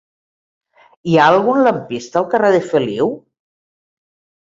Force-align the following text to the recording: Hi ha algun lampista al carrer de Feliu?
Hi 1.11 1.19
ha 1.19 1.27
algun 1.35 1.63
lampista 1.69 2.21
al 2.25 2.29
carrer 2.35 2.53
de 2.59 2.65
Feliu? 2.73 3.15